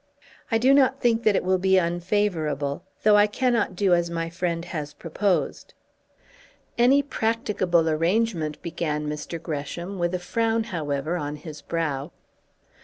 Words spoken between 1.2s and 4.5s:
that it will be unfavourable, though I cannot do as my